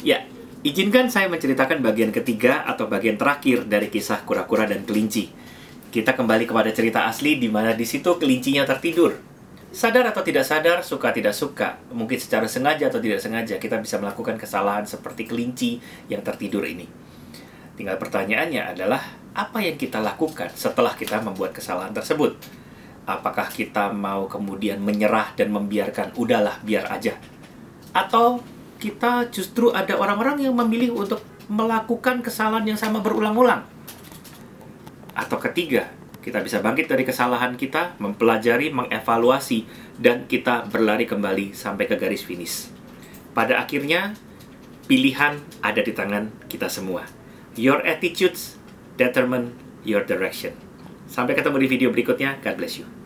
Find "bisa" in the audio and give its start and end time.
13.78-14.02, 36.40-36.64